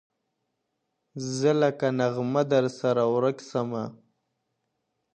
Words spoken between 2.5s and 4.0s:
درسره ورک سمه.!